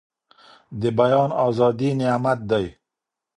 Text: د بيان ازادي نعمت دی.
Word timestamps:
د 0.81 0.83
بيان 0.99 1.29
ازادي 1.47 1.89
نعمت 1.99 2.39
دی. 2.51 2.65